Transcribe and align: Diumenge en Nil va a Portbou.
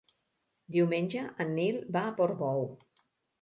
Diumenge 0.75 1.25
en 1.45 1.51
Nil 1.59 1.77
va 1.97 2.03
a 2.07 2.15
Portbou. 2.23 2.67